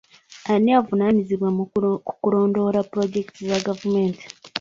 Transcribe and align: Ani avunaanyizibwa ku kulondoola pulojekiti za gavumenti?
Ani 0.53 0.71
avunaanyizibwa 0.79 1.49
ku 2.05 2.11
kulondoola 2.21 2.79
pulojekiti 2.89 3.41
za 3.49 3.57
gavumenti? 3.67 4.23